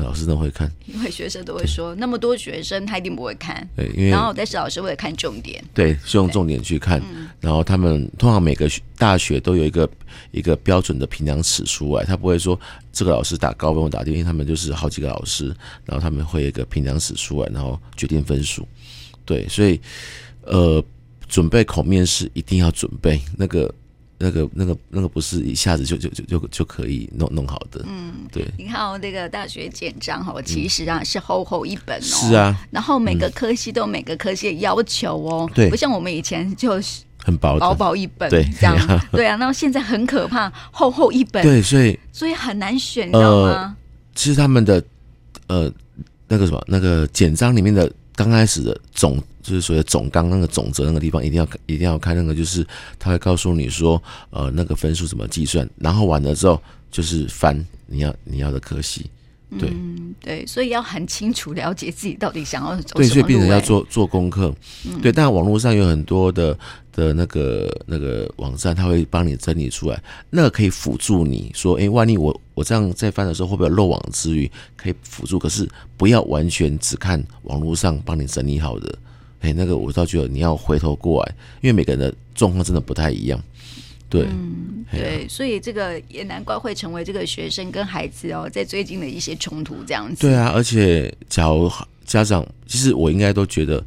[0.00, 3.64] 老师都会看，因为学生都会说那么多学生，他一定不会看。
[3.76, 7.00] 对，因为然后但是老师会看重点，对，是用重点去看。
[7.38, 9.88] 然后他们通常每个大学都有一个
[10.32, 12.58] 一个标准的评量尺出来，他不会说
[12.92, 18.66] 这个老师打高分或打低，因为他们就是好几个老师，然后他们会有一个评量尺出来，然后决定分数。
[19.24, 19.80] 对，所以
[20.42, 20.84] 呃，
[21.28, 23.72] 准备口面试一定要准备那个。
[24.18, 27.84] 那个、那个、那个不是一下子就就就就就可以弄弄好的。
[27.86, 28.46] 嗯，对。
[28.56, 32.02] 你看哦，那个大学简章哈，其实啊是厚厚一本哦。
[32.02, 32.56] 是啊。
[32.70, 35.50] 然后每个科系都有每个科系的要求哦。
[35.54, 35.68] 对。
[35.68, 38.76] 不像我们以前就是很薄薄薄一本，对，这样。
[39.10, 41.42] 对啊，那现在很可怕，厚厚一本。
[41.42, 43.76] 对，所以所以很难选，你知道吗？
[44.14, 44.82] 其实他们的
[45.48, 45.72] 呃
[46.28, 49.22] 那个什么那个简章里面的刚开始的总。
[49.44, 52.66] 就是所谓总纲那个总则那个地方，一定要一定要看那个，就是
[52.98, 56.58] 他会告诉你说，呃，那个分数怎么计算，然后完了之后
[56.90, 59.04] 就是翻你要你要的科系，
[59.58, 62.94] 对、嗯、对，所以要很清楚了解自己到底想要走什么。
[62.94, 64.52] 对，所以病人要做做功课，
[64.84, 65.12] 嗯、对。
[65.12, 66.58] 但网络上有很多的
[66.92, 74.50] 的那个那个网站，他会帮你整理出来，那个可以辅助你说，哎，万一我我这样在翻的时候会不会有漏网之鱼？
[74.76, 78.98] 可以辅助，可是不要完全只看网络上帮你整理好的。
[79.40, 83.38] 哎，那个我倒觉得你要回头过来，因为每个人的状况真的不太一样。
[84.14, 90.20] 对，嗯，对，所以这个也难怪会成为这个学生跟孩子哦，在最近的一些冲突这样子。
[90.20, 91.70] 对啊，而且假如
[92.04, 93.84] 家长，其实我应该都觉得，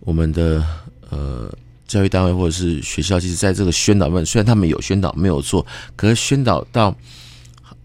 [0.00, 0.64] 我们的
[1.08, 1.52] 呃
[1.86, 5.66] 教育单位或者是学校，其实在这个宣导面，虽然他们有宣导没有错，
[5.96, 6.94] 可是宣导到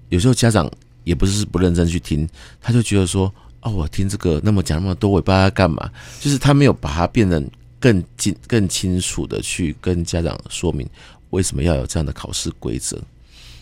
[0.09, 0.69] 有时候家长
[1.03, 2.27] 也不是不认真去听，
[2.61, 3.33] 他就觉得说。
[3.61, 5.89] 哦，我听这个那么讲那么多，我也不知道他干嘛。
[6.21, 7.43] 就是他没有把它变得
[7.79, 10.87] 更清、更清楚的去跟家长说明
[11.35, 12.97] 为什么要有这样的考试规则。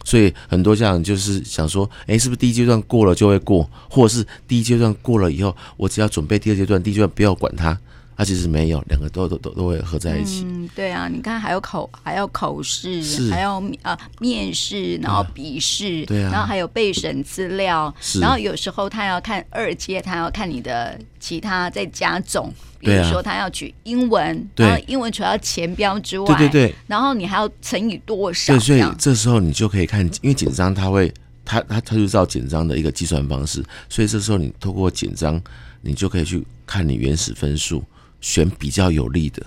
[0.06, 7.80] 所以很多家长就是想说，哎，是不是第一阶段过了就会过，或者是第一阶段过了以后，我只要准备第二阶段，第一阶段不要管它。
[8.16, 10.44] 他其实没有，两个都都都都会合在一起。
[10.44, 28.54] 嗯，对啊，你看还有考，还要考试，还要啊面试，然后笔试，对啊，然后还有备审资料，然后有时候他要看二阶，他要看你的其他再加总，比如说他要取英文，然后英文除了前标之外，对对对，然后你还要乘以多少？
[28.54, 31.12] 对，所以这时候你就可以看，因为紧张他会，
[31.44, 35.42] 他他他就知道简章的一个计算方式，所以这时候你透过简章，
[35.82, 37.84] 你就可以去看你原始分数。
[38.24, 39.46] 选比较有利的，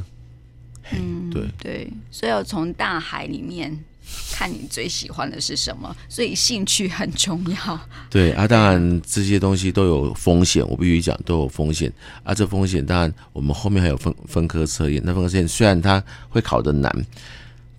[0.92, 3.74] 嗯，对对，所以要从大海里面
[4.32, 7.80] 看你最喜欢的是什么，所以兴趣很重要。
[8.10, 11.90] 对啊，当然这些东西都有风险，我必须讲都有风险
[12.22, 12.34] 啊。
[12.34, 17.06] 这风险当然我们后面还有分分科测验，那分科测验虽然它会考的难。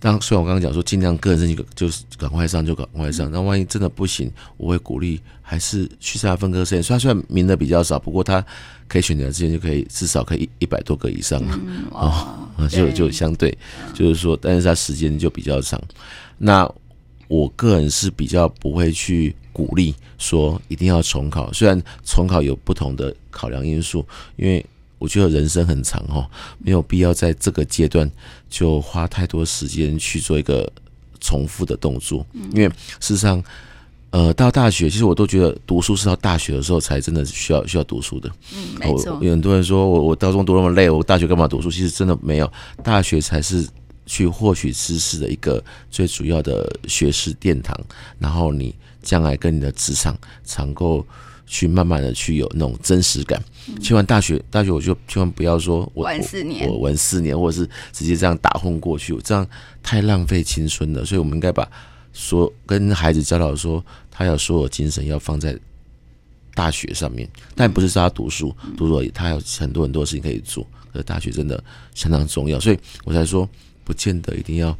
[0.00, 6.82] 但虽然我刚刚讲说尽量个人申请就是赶快上就赶快上，那万一真的不行，我会鼓励还是去参加分科测验。
[6.82, 8.44] 虽然虽然名额比较少，不过他
[8.88, 13.56] 可以选择之前就可以至少可以一一百多个以上了，嗯、哦，就就相对
[13.94, 15.80] 就是说，但是它时间就比较长。
[16.38, 16.66] 那
[17.28, 21.52] 我个人是比较不会去鼓励说一定要重考。
[21.52, 24.04] 虽然重考有不同的考量因素，
[24.36, 24.64] 因为
[24.98, 26.26] 我觉得人生很长哦，
[26.58, 28.10] 没有必要在这个阶段
[28.48, 30.72] 就花太多时间去做一个
[31.20, 32.26] 重复的动作。
[32.54, 33.44] 因为事实上，
[34.10, 38.30] 呃，到大学其实我都觉得读书是到大学的时候才真的需要需要读书的。
[38.54, 39.18] 嗯，没错。
[39.20, 41.70] 有很多人说我我高中读那么累，我大学干嘛读书？
[41.70, 43.68] 其实真的没有，大学才是。
[44.10, 47.78] 去获取知识的一个最主要的学识殿堂，
[48.18, 50.16] 然后你将来跟你的职场，
[50.56, 51.06] 能够
[51.46, 53.38] 去慢慢的去有那种真实感。
[53.82, 59.46] 千万大学，大学我就千万不要说我玩四年，我玩四年，或者是直接这样打混过去，这样
[59.82, 61.04] 太浪费青春了。
[61.04, 61.70] 所以我们应该把
[62.18, 65.56] 说跟孩子教导说，他要所有精神要放在
[66.54, 70.66] 大学上面，但不是说他读书，读书而已他有很多很多事情可以做。
[70.92, 71.62] 可是大学真的
[71.94, 73.48] 相当重要，所以我才说。
[73.84, 74.76] 不见得一定要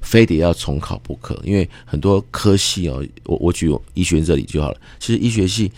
[0.00, 4.80] 非得要重考不可，因为很多科系哦，我我举医学这里就好了。
[4.98, 5.70] 其实医学系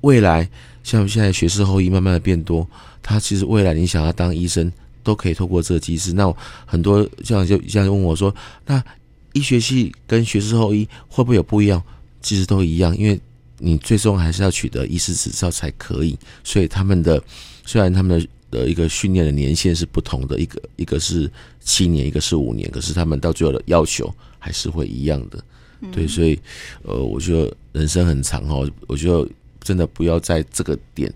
[0.00, 0.48] 未来
[0.82, 2.66] 像现在学士后裔慢慢的变多，
[3.02, 6.14] 他其实未来你想要当医生都可以透过这个机制。
[6.14, 8.82] 那很多像就像问我说，那
[9.32, 11.82] 医学系跟学士后医会不会有不一样？
[12.20, 13.20] 其实都一样，因为
[13.58, 16.18] 你最终还是要取得医师执照才可以。
[16.44, 17.22] 所以他们的
[17.64, 18.26] 虽然他们的。
[18.50, 25.40] 的一个训练的年限是不同的，一个一个是七年，一个是五年，可是他们到最后的要求还是会一样的，
[25.92, 26.36] 对，所以
[26.82, 29.24] 呃，我觉得人生很长哦，我觉得
[29.60, 31.14] 真的不要在这个点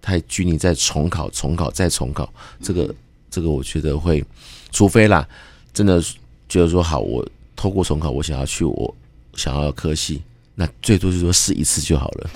[0.00, 2.94] 太拘泥在重考、重考再重考，这个
[3.28, 4.24] 这个我觉得会，
[4.70, 5.28] 除非啦，
[5.74, 6.00] 真的
[6.48, 8.94] 觉得说好，我透过重考，我想要去我
[9.34, 10.22] 想要的科系。
[10.58, 12.30] 那最多就是说试一次就好了，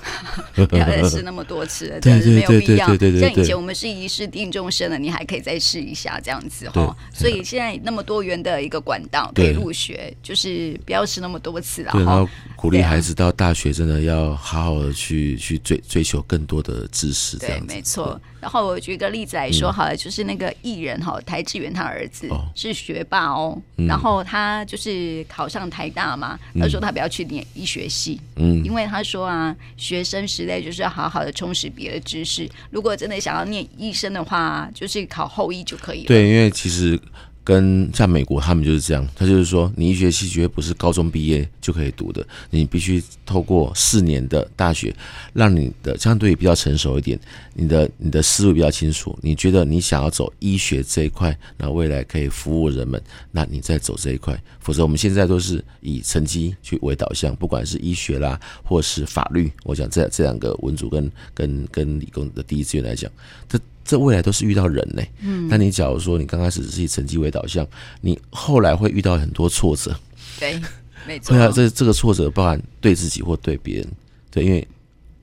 [0.67, 2.87] 不要再试那么多次了， 真的是没有必要。
[2.95, 6.95] 像以前我们是一试定终身了，你还可以再试一下这样子哈。
[7.15, 11.93] 所以现在那么多元的一个管道可以入学，就是不要试那么多次了。
[11.95, 18.21] 然后鼓励孩子到大学真的要好好的去去追追求更多的知识，这样没错。
[18.41, 28.21] 然后我举个例子来说好了，就是那个艺人哈，台志远他儿子是学霸哦，然后他就是考上台大嘛，他说他不要去念医学系。
[28.37, 32.49] 嗯，因为他说啊，学生时代就是要好好的充实别的知识。
[32.71, 36.07] 如果真的想要念医生的话，就是考后医就可以了。
[36.07, 36.99] 对，因为其实。
[37.43, 44.95] 跟像美国他们就是这样，他就是说，你医学系绝不是高中毕业就可以读的，你必须透过四年的大学，
[45.33, 47.19] 让你的相对比较成熟一点，
[47.55, 49.19] 你的你的思路比较清楚。
[49.23, 54.41] 你觉得你想要走医学这一块，那未来可以服务人们，那你再走这一块。
[54.61, 63.11] 否则我们现在都是以成绩去为导向，不管是医学啦，或是法律，我想这这两个文组跟跟跟理工的第一志愿来讲，
[63.49, 63.59] 这。
[63.85, 67.67] 这未来都是遇到人呢，嗯，那你假如说你刚开始是以成绩为导向，
[68.01, 69.95] 你后来会遇到很多挫折，
[70.39, 70.61] 对，
[71.07, 73.89] 没错，对啊，这这个挫折包含对自己或对别人，
[74.31, 74.67] 对，因为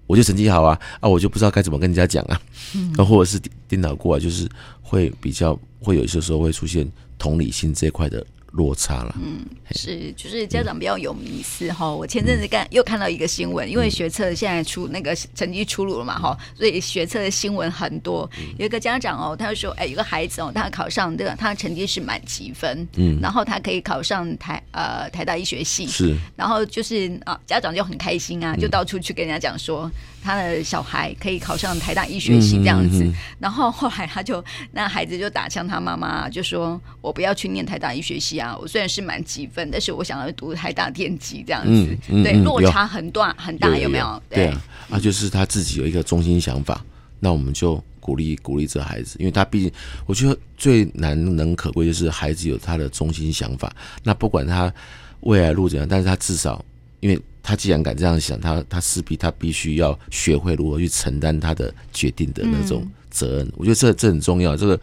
[0.06, 2.42] 我就成绩好啊，啊，我就不知道该怎么跟人家讲啊，
[2.76, 4.50] 嗯，或者是颠倒过来，就是
[4.82, 8.26] 会比较会有些时候会出现同理心这一块的。
[8.52, 11.94] 落差了，嗯，是，就是家长比较有迷思哈。
[11.94, 18.30] 我前阵子看又看到一个新闻，因为学测现在出那个成绩出炉了嘛哈，所以学测的新闻很多。
[18.58, 29.92] 有一个家长哦，他就说，哎，有个孩子哦，他考上这个，他的成绩是满级分，嗯，然后他可以考上台呃台大医学系，是，然后就是啊，家长就很开心啊，就到处去跟人家讲说。
[30.24, 38.58] 他的小孩可以考上台大医学系这样子，嗯嗯嗯、然后后来他就那孩子就打枪他妈妈，就说：“我不要去念台大医学系啊！
[38.60, 41.70] 我虽然是满级分，但是我想要读台大电机这样子。
[41.70, 44.22] 嗯嗯”对，落差很大很大，有没有？
[44.30, 46.84] 对啊，啊，就是他自己有一个中心想法，
[47.20, 49.72] 那我们就鼓励鼓励这孩子，因为他毕竟
[50.06, 53.76] 我觉得最难能可贵就是孩子有他的中心想法。
[54.04, 54.74] 那不管他
[55.22, 56.64] 未来路怎样，但是他至少
[57.00, 57.20] 因为。
[57.50, 63.48] 他既然敢这样想，他他势必他必须要学会如何去承担他的决定的那种责任。
[63.48, 64.78] 嗯、我觉得这这很重要，这个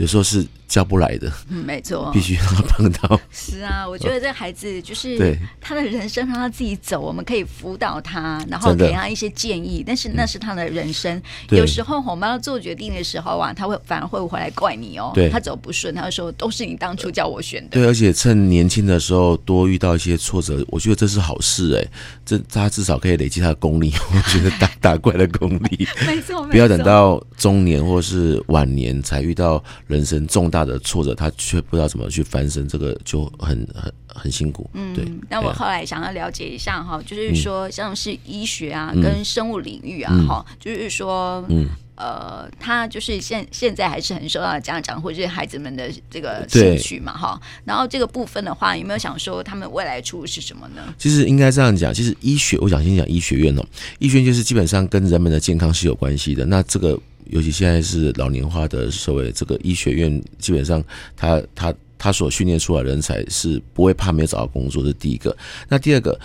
[0.00, 0.46] 有时候是。
[0.70, 3.20] 教不来的，嗯，没错，必须让他碰到。
[3.32, 9.82] 是啊，我觉得这孩子就是他的人生，让他自己走，我们可以辅导他，然后给他一些建议。
[9.84, 15.10] 但是那是他的人生，有时候我们要做决定的时候啊，他会反而会回来怪你哦。
[15.12, 17.70] 对，他走不顺，他说都是你当初叫我选的。
[17.70, 21.90] 对，而且趁年轻的时候多遇到一些挫折，我觉得这是好事哎，
[22.24, 25.88] 这他至少可以累积他的功力， 我觉得打打 怪的功力。
[26.06, 29.60] 没错，不要等到中年或是晚年才遇到
[29.90, 30.60] 人生重大。
[30.60, 34.68] 的挫折，他却不知道怎么去翻身，这个就很很很辛苦。
[34.74, 35.10] 嗯，对。
[35.28, 41.66] 那我后来想要了解一下哈，就是说像是医学啊，跟生物领域啊，哈，就是说，嗯，
[42.00, 47.38] 呃，他就是现现在还是很受到家长或者是孩子们的这个兴趣嘛，哈。
[47.62, 50.82] 然后这个部分的话，有没有想说他们未来出路是什么呢？
[50.96, 53.62] 其实应该这样讲，其实医学，我想先讲医学院哦，
[53.98, 56.46] 医学院就是基本上跟人们的健康是有关系的。
[56.46, 60.82] 那这个尤其现在是老年化的社会，这个医学院基本上
[61.14, 65.36] 他他他所训练出来的人才是不会怕没有找到工作，这第一个。
[65.68, 66.18] 那第二个。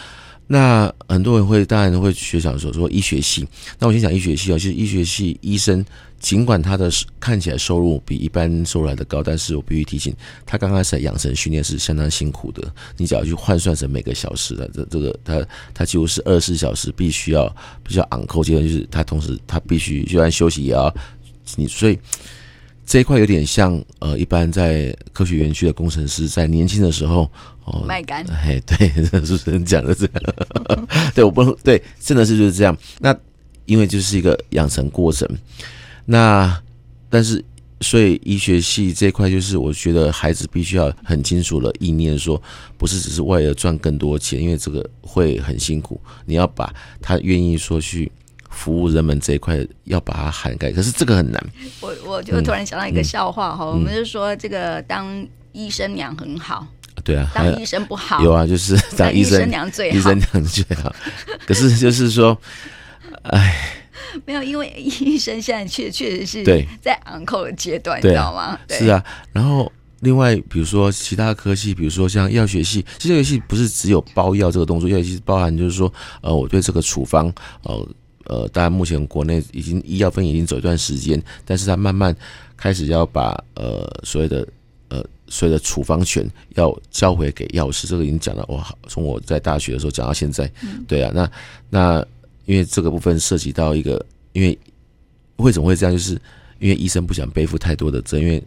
[0.48, 3.48] 那很多人会当然会学想说说医学系，
[3.80, 5.84] 那我先讲医学系啊，其实医学系医生
[6.20, 6.90] 尽管他的
[7.20, 10.16] 看起来收入比一般收入来的高，但是我必须提醒，
[10.46, 12.64] 他刚开始养成训练是相当辛苦的。
[12.98, 17.48] 你只要去换算成每个小时的这这个他他几乎是二十四小时必须要
[17.84, 20.94] 比较昂扣阶段，就是他同时他必须就算休息也要
[21.56, 21.98] 你，所以
[22.86, 27.30] 这一块有点像呃一般在科学园区的工程师在年轻的时候。
[27.66, 28.88] 哦，卖肝，哎，对，
[29.22, 32.78] 主持人讲的这样，对，我不能，对，真的是就是这样。
[33.00, 33.18] 那
[33.66, 35.28] 因为就是一个养成过程，
[36.06, 36.62] 那
[37.10, 37.44] 但是
[37.82, 42.40] 所以医学系这一块，就是我觉得孩子必须要很清楚的意念，说
[42.78, 46.00] 不是只是为了赚更多钱，因为这个会很辛苦。
[46.28, 46.72] 你要把
[47.02, 48.12] 他愿意说去
[48.56, 51.46] 服务人们这一块，要把它涵盖，可是这个很难。
[51.82, 55.06] 我我就突然想到一个笑话哈，嗯嗯、我们就说这个当
[55.52, 56.66] 医生娘很好。
[57.04, 58.24] 对啊，当医生不好。
[58.24, 60.96] 有啊，就是 当医生，娘最好，医生娘最好。
[61.46, 62.36] 可是就是说，
[63.24, 63.84] 哎，
[64.26, 68.58] 没有，因为医生现在确确实是对在昂扣的阶段，你知道吗？
[68.70, 69.04] 是啊。
[69.34, 75.92] 然后另外，比如说其他科系，比如说像药学系，其实药学系不是只有包药这个动作，药学系包含就是说，
[76.22, 77.32] 呃，我对这个处方，
[77.64, 77.88] 呃
[78.26, 82.16] 呃，当然目前国内已经医药分已经走一段时间，但是他慢慢
[82.56, 84.48] 开始要把呃所谓的
[84.90, 85.04] 呃。
[85.28, 86.24] 所有的处方权
[86.54, 88.46] 要交回给药师，这个已经讲了。
[88.48, 90.48] 我从我在大学的时候讲到现在，
[90.88, 91.32] 对啊，那
[91.68, 92.08] 那
[92.46, 94.56] 因为这个部分涉及到一个，因为
[95.38, 95.92] 为什么会这样？
[95.92, 96.14] 就是
[96.60, 98.44] 因为医生不想背负太多的责任，因为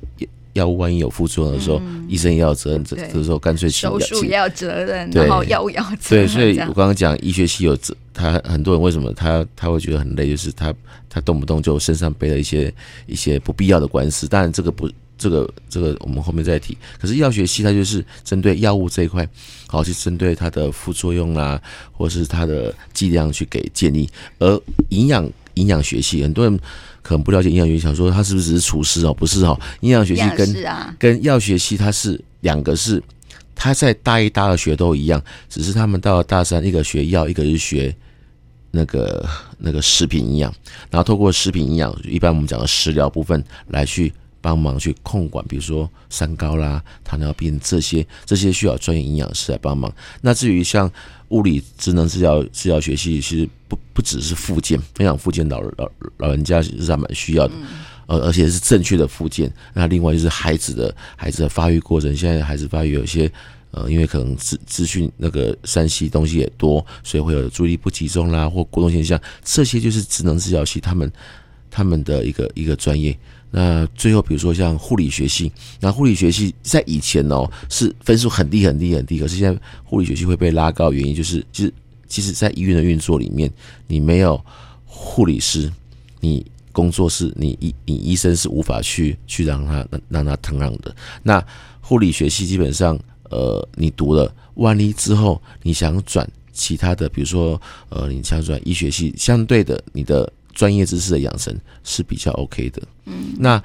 [0.59, 2.85] 药物万一有副作用的时候，医生也要责任。
[2.85, 6.27] 这这时候干脆手术也要责任，然后药物要责任。
[6.27, 10.75] 对，所以我刚刚讲医学系有责，他很多人为什么他他会觉得很累，就是他
[11.09, 12.73] 他动不动就身上背了一些
[13.07, 14.27] 一些不必要的官司。
[14.27, 14.91] 当然这个不。
[15.21, 16.79] 这个这个我们后面再提。
[16.97, 19.29] 可是药学系它就是针对药物这一块，
[19.67, 24.09] 好去针对它的副作用啊，或是它的剂量去给建议。
[24.39, 26.57] 而营养营养学系很多人
[27.03, 29.15] 可能不了解营养学系，想说他是不是只是厨师哦？
[29.15, 33.03] 不是哦，营养学系跟跟药学系它是两个是，
[33.55, 37.95] 他在大一、大二学都一样，只是他们到了大三，一个学药，一个是学
[38.71, 39.29] 那个
[39.59, 40.55] 那个食品营养，
[40.91, 44.13] 然后透过食品营养，一般我们讲的食疗部分来去。
[44.41, 49.93] 帮忙去控管，比如说三高啦、糖尿病这些，这些需要专业营养师来帮忙。
[50.21, 50.91] 那至于像
[51.31, 57.55] 物理职能治疗治疗学系，其实不不只是复健，分享复健老老老人家是还蛮需要的，
[58.07, 59.53] 而而且是正确的复健。
[59.75, 63.29] 那另外就是孩子的孩子的发育过程，现在孩子发育有些
[63.73, 71.13] 呃，因为可能资资讯那个山西东西也多，所以会有注意力不集中啦或过动现象，这些就是职能治疗系他们
[71.69, 73.19] 他们的一个一个专业。
[73.51, 81.73] 那最后，比如说像护理学系，那护理学系在以前哦是分数很低很低很低，可是现在护理学系会被拉高，原因就是其实
[82.09, 83.53] 其实在医院的运作里面，
[83.87, 84.43] 你没有
[84.85, 85.71] 护理师，
[86.21, 90.95] 你工作室你医你医生是无法去去让他让他疼让的。
[91.23, 91.45] 那
[91.81, 92.99] 护理学系基本上，
[93.31, 100.33] 呃，你读了，万一之后你想转其他的，比如说呃，你想转医学系，相对的你的。
[100.55, 102.83] 专业知识的养成是比较 OK 的。
[103.05, 103.63] 嗯，那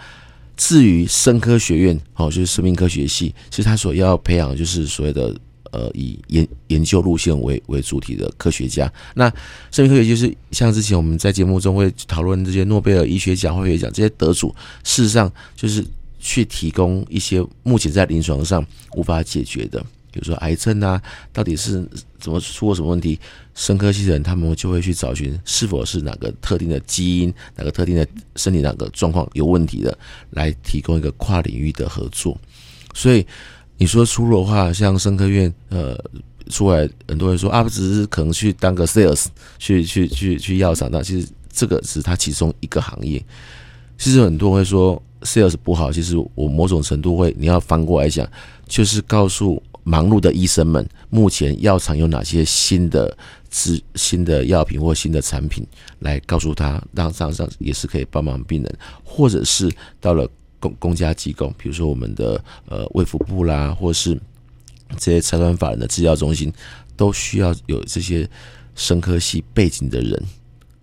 [0.55, 5.35] 至于生科学院，哦，就是生命科学系，其实他所要培养的就是所谓的
[5.73, 8.91] 呃，以研研究路线为为主体的科学家。
[9.15, 9.27] 那
[9.71, 14.53] 生命科学就是像之前我们在节目中会讨论这些诺贝尔医学奖、化学奖这些得主，
[14.83, 15.83] 事实上就是
[16.19, 18.63] 去提供一些目前在临床上
[18.95, 19.83] 无法解决的。
[20.11, 21.01] 比如说癌症啊，
[21.31, 21.83] 到底是
[22.19, 23.19] 怎么出过什么问题？
[23.55, 29.97] 生科系的人他们就会去找寻是否是哪个特定的基因、哪个特定的身体哪个状况有问题的，
[30.29, 32.39] 来提供一个跨领域的合作。
[32.93, 33.25] 所以
[33.77, 35.97] 你说出路的话，像生科院呃
[36.49, 39.25] 出来，很多人说啊，不只是可能去当个 sales，
[39.59, 43.23] 去去去去药厂，但其实这个是他其中一个行业。
[43.97, 48.27] 其实很多人会说 sales 不好，其实我某种程度会，你要翻过来讲，
[48.67, 49.61] 就是告诉。
[49.85, 53.13] 忙碌的医生们，目前药厂有哪些新的
[53.49, 55.67] 资、新的药品或新的产品，
[55.99, 59.69] 来告诉他，让上上也是可以帮忙病人，或者是
[59.99, 60.25] 到了
[60.63, 64.17] 公公家机构，比如说我们的呃卫福部啦，或是
[64.97, 66.53] 这些财团法人的制药中心，
[66.95, 68.29] 都需要有这些
[68.75, 70.23] 生科系背景的人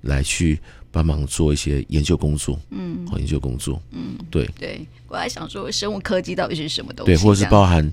[0.03, 0.59] 来去
[0.91, 4.45] 帮忙做一些研究工作，嗯，研究工作，嗯，对。
[4.59, 7.12] 对，我还想说生物科技到底是什么东西？
[7.12, 7.93] 对，或者是包含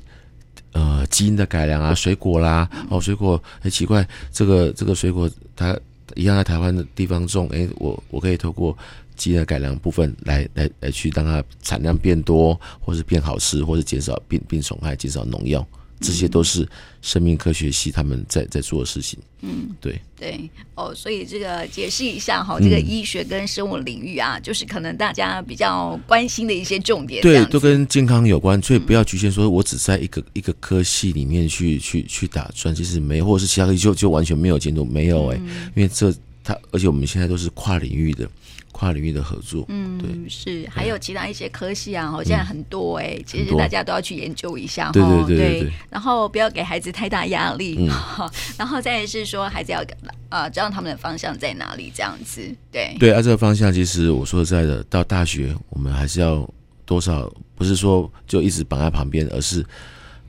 [0.74, 5.78] 呃基因的改良啊，水果啦，嗯、哦，水果很奇怪，这个这个水果它
[6.16, 8.76] 一样在台湾的地方种，哎，我我可以透过
[9.18, 15.68] 基因的改良部分来来来去让它产量变多，或是变好吃，或是减少病病虫害，减少农药。
[16.00, 16.64] 这些都是
[17.02, 19.18] 生命科学系他们在在做的事情。
[19.42, 27.24] 嗯，对对哦，所以这个解释一下哈，这个医学跟生物领域啊，嗯、就是可能大家比较关心的一些重点。
[27.24, 36.14] 对，都跟健康有关，所以不要局限说，我只在一个、嗯、一个科系里面去去去打转，其实没，或者是其他科系就就完全没有进度，没有哎、欸，嗯、因为这
[36.44, 38.30] 它，而且我们现在都是跨领域的。
[38.78, 45.74] 跨领域的合作，嗯，对，是还有其他一些科系啊，好像很多哎，其实大家都要去研究一下，对对对对。
[45.90, 47.90] 然后不要给孩子太大压力，
[48.56, 49.84] 然后再是说孩子要
[50.30, 52.96] 啊知道他们的方向在哪里，这样子，对。
[53.00, 56.48] 对啊，这个方向其实我说实在的，到大学我们还是要
[56.86, 59.66] 多少，不是说就一直绑在旁边，而是。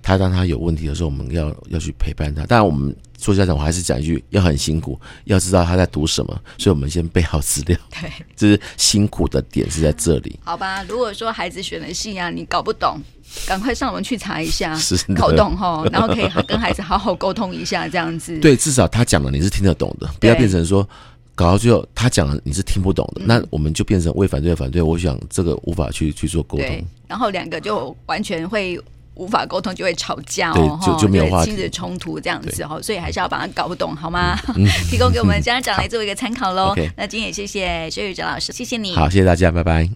[0.09, 2.47] 他当他有问题的时候，我们要要去陪伴他。
[2.47, 6.33] 当然，我们做家长，我还是讲一句，要很辛苦，要知道他在读什么。
[6.57, 7.79] 所以，我们先备好资料。
[8.01, 10.41] 对，就是辛苦的点是在这里。
[10.43, 12.99] 好吧，如果说孩子选了系啊，你搞不懂，
[13.47, 14.75] 赶快上网去查一下，
[15.15, 18.39] 搞懂哈，然后可以跟孩子好好沟通一下，这样子。
[18.39, 20.89] 对，至少他讲的你是听得懂的，不要变成说
[21.35, 24.81] 搞到最后他讲的你是听不懂的，那我们就变成为反对反对。
[24.81, 28.81] 我想这个无法去去做沟通，然后两个就完全会。
[29.19, 34.35] 无法沟通就会吵架哦，就就没有亲子冲突这样子哦，所以还是要把它搞不懂好吗？
[34.91, 36.75] 提供给我们 家长来做一个参考喽。
[36.97, 38.97] 那今天也谢谢薛宇哲老师，谢谢你。
[38.97, 39.87] 好，谢谢大家，拜拜。